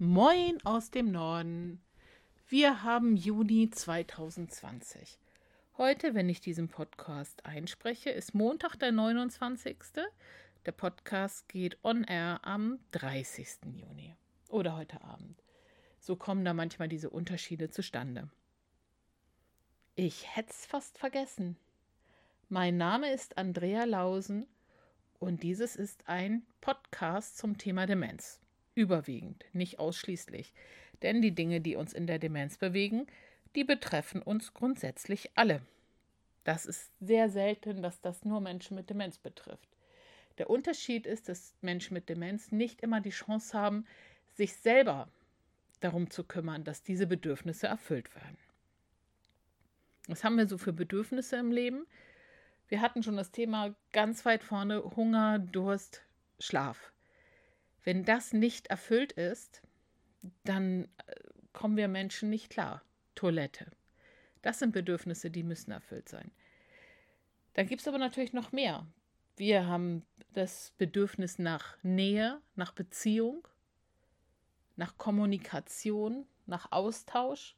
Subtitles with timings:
[0.00, 1.82] Moin aus dem Norden.
[2.46, 5.18] Wir haben Juni 2020.
[5.76, 9.76] Heute, wenn ich diesen Podcast einspreche, ist Montag, der 29.
[10.64, 13.74] Der Podcast geht on air am 30.
[13.74, 14.14] Juni
[14.48, 15.42] oder heute Abend.
[15.98, 18.30] So kommen da manchmal diese Unterschiede zustande.
[19.96, 21.56] Ich hätte es fast vergessen.
[22.48, 24.46] Mein Name ist Andrea Lausen
[25.18, 28.38] und dieses ist ein Podcast zum Thema Demenz
[28.78, 30.52] überwiegend, nicht ausschließlich.
[31.02, 33.06] Denn die Dinge, die uns in der Demenz bewegen,
[33.56, 35.60] die betreffen uns grundsätzlich alle.
[36.44, 39.68] Das ist sehr selten, dass das nur Menschen mit Demenz betrifft.
[40.38, 43.84] Der Unterschied ist, dass Menschen mit Demenz nicht immer die Chance haben,
[44.34, 45.08] sich selber
[45.80, 48.38] darum zu kümmern, dass diese Bedürfnisse erfüllt werden.
[50.06, 51.86] Was haben wir so für Bedürfnisse im Leben?
[52.68, 56.02] Wir hatten schon das Thema ganz weit vorne Hunger, Durst,
[56.38, 56.92] Schlaf.
[57.88, 59.62] Wenn das nicht erfüllt ist,
[60.44, 61.14] dann äh,
[61.54, 62.82] kommen wir Menschen nicht klar.
[63.14, 63.70] Toilette.
[64.42, 66.30] Das sind Bedürfnisse, die müssen erfüllt sein.
[67.54, 68.86] Dann gibt es aber natürlich noch mehr.
[69.38, 70.04] Wir haben
[70.34, 73.48] das Bedürfnis nach Nähe, nach Beziehung,
[74.76, 77.56] nach Kommunikation, nach Austausch,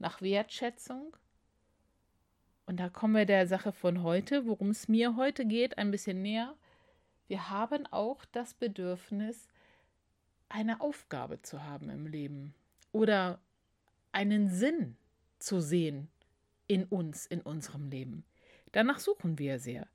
[0.00, 1.16] nach Wertschätzung.
[2.66, 6.22] Und da kommen wir der Sache von heute, worum es mir heute geht, ein bisschen
[6.22, 6.56] näher.
[7.28, 9.46] Wir haben auch das Bedürfnis
[10.50, 12.54] eine Aufgabe zu haben im Leben
[12.92, 13.40] oder
[14.12, 14.96] einen Sinn
[15.38, 16.08] zu sehen
[16.66, 18.24] in uns, in unserem Leben.
[18.72, 19.88] Danach suchen wir sehr.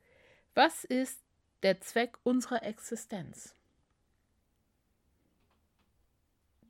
[0.55, 1.21] Was ist
[1.63, 3.55] der Zweck unserer Existenz?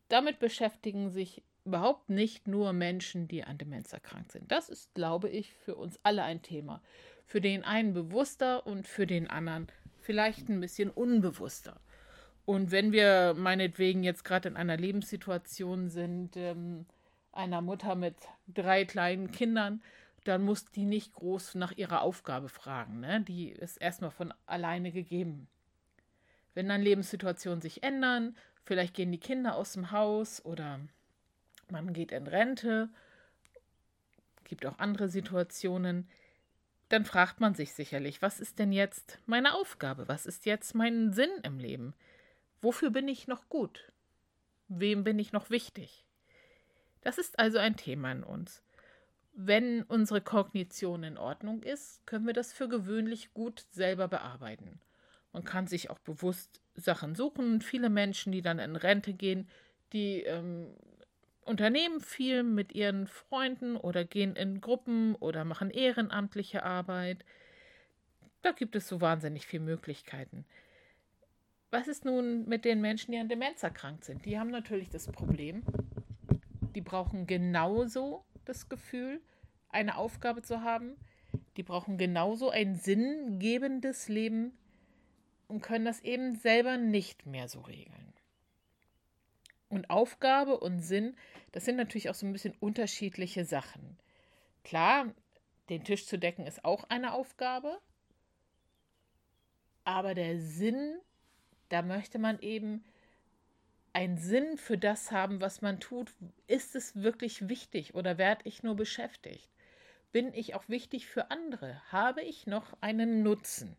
[0.10, 4.52] Damit beschäftigen sich überhaupt nicht nur Menschen, die an Demenz erkrankt sind.
[4.52, 6.82] Das ist, glaube ich, für uns alle ein Thema.
[7.26, 9.68] Für den einen bewusster und für den anderen
[10.00, 11.80] vielleicht ein bisschen unbewusster.
[12.46, 16.86] Und wenn wir meinetwegen jetzt gerade in einer Lebenssituation sind, ähm,
[17.32, 18.16] einer Mutter mit
[18.48, 19.82] drei kleinen Kindern,
[20.26, 23.00] dann muss die nicht groß nach ihrer Aufgabe fragen.
[23.00, 23.22] Ne?
[23.22, 25.48] Die ist erstmal von alleine gegeben.
[26.54, 30.80] Wenn dann Lebenssituationen sich ändern, vielleicht gehen die Kinder aus dem Haus oder
[31.70, 32.90] man geht in Rente,
[34.46, 36.08] gibt auch andere Situationen,
[36.90, 40.08] dann fragt man sich sicherlich, was ist denn jetzt meine Aufgabe?
[40.08, 41.94] Was ist jetzt mein Sinn im Leben?
[42.66, 43.92] Wofür bin ich noch gut?
[44.68, 46.04] Wem bin ich noch wichtig?
[47.02, 48.64] Das ist also ein Thema in uns.
[49.34, 54.82] Wenn unsere Kognition in Ordnung ist, können wir das für gewöhnlich gut selber bearbeiten.
[55.32, 57.62] Man kann sich auch bewusst Sachen suchen.
[57.62, 59.48] Viele Menschen, die dann in Rente gehen,
[59.94, 60.74] die ähm,
[61.42, 67.24] unternehmen viel mit ihren Freunden oder gehen in Gruppen oder machen ehrenamtliche Arbeit.
[68.42, 70.48] Da gibt es so wahnsinnig viele Möglichkeiten.
[71.78, 74.24] Was ist nun mit den Menschen, die an Demenz erkrankt sind?
[74.24, 75.62] Die haben natürlich das Problem,
[76.74, 79.20] die brauchen genauso das Gefühl,
[79.68, 80.96] eine Aufgabe zu haben.
[81.58, 84.58] Die brauchen genauso ein sinngebendes Leben
[85.50, 88.14] und können das eben selber nicht mehr so regeln.
[89.68, 91.18] Und Aufgabe und Sinn,
[91.52, 93.98] das sind natürlich auch so ein bisschen unterschiedliche Sachen.
[94.64, 95.14] Klar,
[95.68, 97.82] den Tisch zu decken ist auch eine Aufgabe,
[99.84, 101.02] aber der Sinn
[101.70, 102.84] da möchte man eben
[103.94, 106.12] einen Sinn für das haben, was man tut.
[106.48, 109.50] Ist es wirklich wichtig oder werde ich nur beschäftigt?
[110.12, 111.82] Bin ich auch wichtig für andere?
[111.92, 113.78] Habe ich noch einen Nutzen?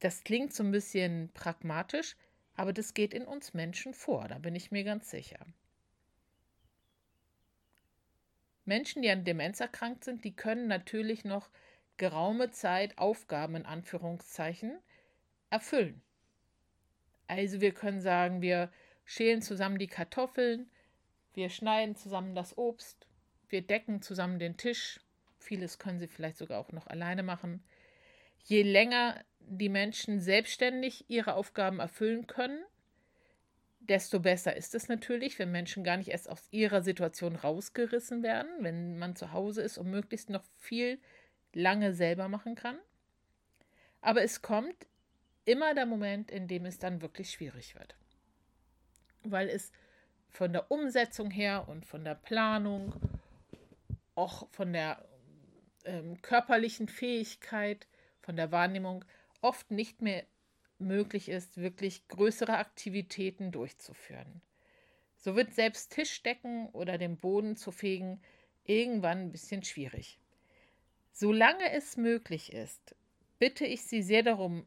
[0.00, 2.16] Das klingt so ein bisschen pragmatisch,
[2.54, 5.38] aber das geht in uns Menschen vor, da bin ich mir ganz sicher.
[8.64, 11.48] Menschen, die an Demenz erkrankt sind, die können natürlich noch
[11.96, 14.78] geraume Zeit Aufgaben in Anführungszeichen
[15.50, 16.02] erfüllen.
[17.26, 18.70] Also wir können sagen, wir
[19.04, 20.70] schälen zusammen die Kartoffeln,
[21.34, 23.06] wir schneiden zusammen das Obst,
[23.48, 25.00] wir decken zusammen den Tisch.
[25.38, 27.62] Vieles können sie vielleicht sogar auch noch alleine machen.
[28.44, 32.64] Je länger die Menschen selbstständig ihre Aufgaben erfüllen können,
[33.80, 38.50] desto besser ist es natürlich, wenn Menschen gar nicht erst aus ihrer Situation rausgerissen werden,
[38.60, 40.98] wenn man zu Hause ist und möglichst noch viel
[41.52, 42.78] lange selber machen kann.
[44.00, 44.86] Aber es kommt
[45.46, 47.96] immer der Moment, in dem es dann wirklich schwierig wird.
[49.22, 49.72] Weil es
[50.28, 52.94] von der Umsetzung her und von der Planung,
[54.14, 55.02] auch von der
[55.84, 57.86] ähm, körperlichen Fähigkeit,
[58.20, 59.04] von der Wahrnehmung
[59.40, 60.24] oft nicht mehr
[60.78, 64.42] möglich ist, wirklich größere Aktivitäten durchzuführen.
[65.16, 68.20] So wird selbst Tischdecken oder den Boden zu fegen
[68.64, 70.18] irgendwann ein bisschen schwierig.
[71.12, 72.94] Solange es möglich ist,
[73.38, 74.66] bitte ich Sie sehr darum,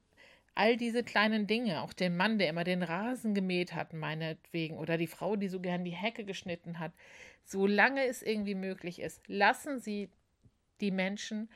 [0.55, 4.97] All diese kleinen Dinge, auch den Mann, der immer den Rasen gemäht hat, meinetwegen, oder
[4.97, 6.91] die Frau, die so gern die Hecke geschnitten hat,
[7.43, 10.09] solange es irgendwie möglich ist, lassen Sie
[10.81, 11.49] die Menschen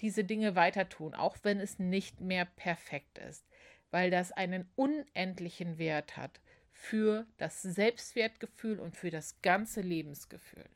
[0.00, 3.46] diese Dinge weiter tun, auch wenn es nicht mehr perfekt ist,
[3.90, 6.40] weil das einen unendlichen Wert hat
[6.72, 10.68] für das Selbstwertgefühl und für das ganze Lebensgefühl.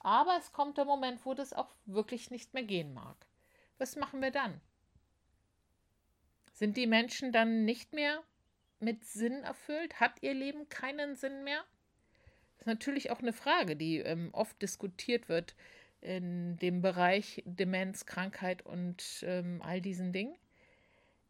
[0.00, 3.16] Aber es kommt der Moment, wo das auch wirklich nicht mehr gehen mag.
[3.78, 4.60] Was machen wir dann?
[6.58, 8.20] Sind die Menschen dann nicht mehr
[8.80, 10.00] mit Sinn erfüllt?
[10.00, 11.62] Hat ihr Leben keinen Sinn mehr?
[12.56, 15.54] Das ist natürlich auch eine Frage, die ähm, oft diskutiert wird
[16.00, 20.34] in dem Bereich Demenz, Krankheit und ähm, all diesen Dingen.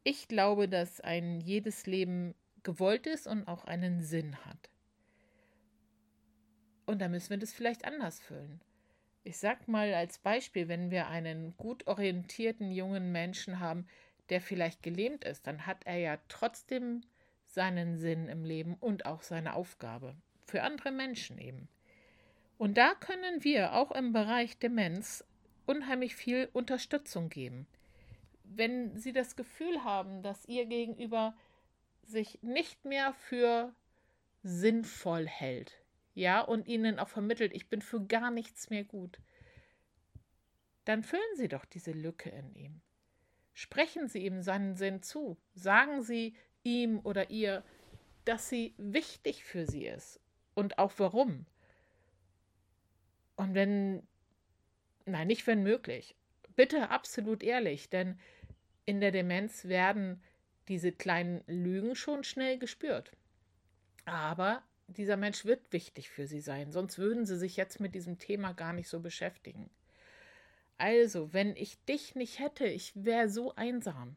[0.02, 4.70] Ich glaube, dass ein jedes Leben gewollt ist und auch einen Sinn hat.
[6.86, 8.62] Und da müssen wir das vielleicht anders füllen.
[9.24, 13.86] Ich sag mal als Beispiel, wenn wir einen gut orientierten jungen Menschen haben,
[14.30, 17.02] der vielleicht gelähmt ist, dann hat er ja trotzdem
[17.46, 20.14] seinen Sinn im Leben und auch seine Aufgabe.
[20.44, 21.68] Für andere Menschen eben.
[22.58, 25.24] Und da können wir auch im Bereich Demenz
[25.66, 27.66] unheimlich viel Unterstützung geben.
[28.44, 31.36] Wenn Sie das Gefühl haben, dass Ihr Gegenüber
[32.02, 33.74] sich nicht mehr für
[34.42, 35.82] sinnvoll hält,
[36.14, 39.20] ja, und Ihnen auch vermittelt, ich bin für gar nichts mehr gut,
[40.84, 42.80] dann füllen Sie doch diese Lücke in ihm.
[43.58, 45.36] Sprechen Sie ihm seinen Sinn zu.
[45.52, 47.64] Sagen Sie ihm oder ihr,
[48.24, 50.20] dass sie wichtig für Sie ist
[50.54, 51.44] und auch warum.
[53.34, 54.06] Und wenn,
[55.06, 56.14] nein, nicht wenn möglich,
[56.54, 58.20] bitte absolut ehrlich, denn
[58.86, 60.22] in der Demenz werden
[60.68, 63.10] diese kleinen Lügen schon schnell gespürt.
[64.04, 68.20] Aber dieser Mensch wird wichtig für sie sein, sonst würden sie sich jetzt mit diesem
[68.20, 69.68] Thema gar nicht so beschäftigen.
[70.78, 74.16] Also, wenn ich dich nicht hätte, ich wäre so einsam.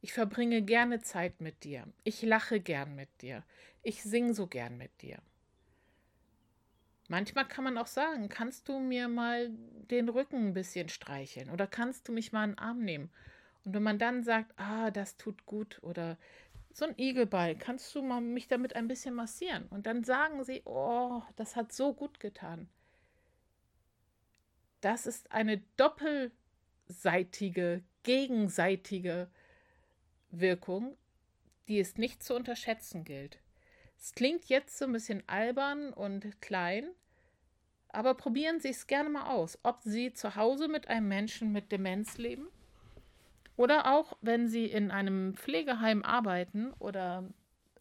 [0.00, 1.86] Ich verbringe gerne Zeit mit dir.
[2.02, 3.44] Ich lache gern mit dir.
[3.82, 5.18] Ich sing so gern mit dir.
[7.08, 9.50] Manchmal kann man auch sagen, kannst du mir mal
[9.90, 13.10] den Rücken ein bisschen streicheln oder kannst du mich mal einen Arm nehmen?
[13.64, 16.16] Und wenn man dann sagt, ah, das tut gut oder
[16.72, 19.66] so ein Igelball, kannst du mal mich damit ein bisschen massieren?
[19.68, 22.68] Und dann sagen sie, oh, das hat so gut getan.
[24.80, 29.28] Das ist eine doppelseitige, gegenseitige
[30.30, 30.96] Wirkung,
[31.68, 33.38] die es nicht zu unterschätzen gilt.
[33.98, 36.90] Es klingt jetzt so ein bisschen albern und klein,
[37.88, 41.72] aber probieren Sie es gerne mal aus, ob Sie zu Hause mit einem Menschen mit
[41.72, 42.46] Demenz leben
[43.56, 47.28] oder auch, wenn Sie in einem Pflegeheim arbeiten oder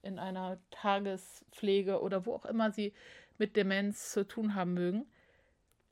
[0.01, 2.93] in einer Tagespflege oder wo auch immer Sie
[3.37, 5.05] mit Demenz zu tun haben mögen.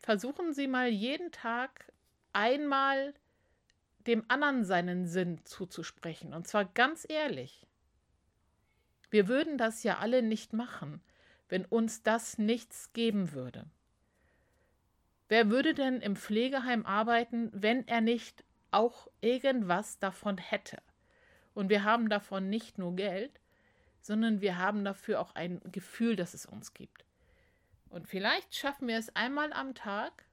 [0.06, 1.92] Versuchen Sie mal jeden Tag
[2.32, 3.16] einmal
[4.06, 7.66] dem anderen seinen Sinn zuzusprechen und zwar ganz ehrlich.
[9.10, 11.02] Wir würden das ja alle nicht machen,
[11.50, 13.66] wenn uns das nichts geben würde.
[15.28, 20.84] Wer würde denn im Pflegeheim arbeiten, wenn er nicht auch irgendwas davon hätte?
[21.56, 23.42] Und wir haben davon nicht nur Geld,
[24.02, 27.06] sondern wir haben dafür auch ein Gefühl, das es uns gibt.
[27.90, 30.26] Und vielleicht schaffen wir es einmal am Tag,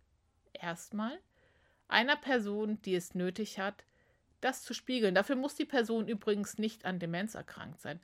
[0.52, 1.18] erstmal,
[1.88, 3.84] einer Person, die es nötig hat,
[4.40, 5.14] das zu spiegeln.
[5.14, 8.00] Dafür muss die Person übrigens nicht an Demenz erkrankt sein.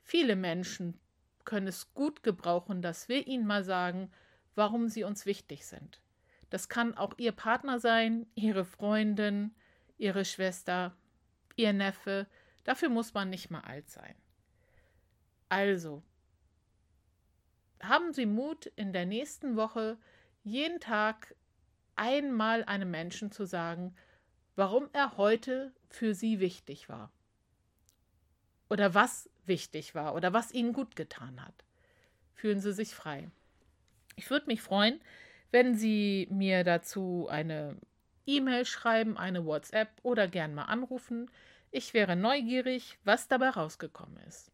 [0.00, 0.98] Viele Menschen
[1.44, 4.10] können es gut gebrauchen, dass wir ihnen mal sagen,
[4.54, 6.00] warum sie uns wichtig sind.
[6.50, 9.54] Das kann auch ihr Partner sein, ihre Freundin,
[9.98, 10.94] ihre Schwester,
[11.56, 12.26] ihr Neffe.
[12.64, 14.14] Dafür muss man nicht mal alt sein.
[15.48, 16.02] Also,
[17.82, 19.98] haben Sie Mut, in der nächsten Woche
[20.44, 21.34] jeden Tag
[21.96, 23.94] einmal einem Menschen zu sagen,
[24.56, 27.12] warum er heute für Sie wichtig war.
[28.68, 31.64] Oder was wichtig war oder was Ihnen gut getan hat.
[32.34, 33.30] Fühlen Sie sich frei.
[34.16, 35.00] Ich würde mich freuen,
[35.50, 37.76] wenn Sie mir dazu eine
[38.26, 41.30] E-Mail schreiben, eine WhatsApp oder gern mal anrufen.
[41.70, 44.50] Ich wäre neugierig, was dabei rausgekommen ist.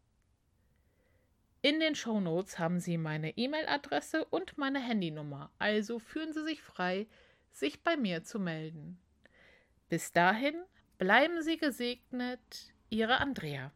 [1.68, 6.62] In den Show Notes haben Sie meine E-Mail-Adresse und meine Handynummer, also fühlen Sie sich
[6.62, 7.06] frei,
[7.52, 8.98] sich bei mir zu melden.
[9.90, 10.54] Bis dahin
[10.96, 13.70] bleiben Sie gesegnet, Ihre Andrea.